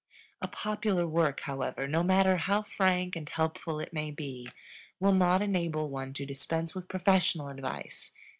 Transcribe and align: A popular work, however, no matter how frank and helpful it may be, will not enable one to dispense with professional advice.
A 0.41 0.47
popular 0.47 1.05
work, 1.05 1.41
however, 1.41 1.87
no 1.87 2.01
matter 2.01 2.37
how 2.37 2.63
frank 2.63 3.15
and 3.15 3.29
helpful 3.29 3.79
it 3.79 3.93
may 3.93 4.09
be, 4.09 4.49
will 4.99 5.13
not 5.13 5.43
enable 5.43 5.89
one 5.89 6.11
to 6.13 6.25
dispense 6.25 6.73
with 6.73 6.87
professional 6.89 7.49
advice. 7.49 8.11